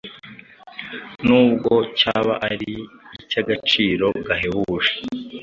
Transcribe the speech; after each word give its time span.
nubwo 1.25 1.73
cyaba 1.99 2.33
ari 2.51 2.73
icy’agaciro 3.21 4.07
gahebuje. 4.27 4.93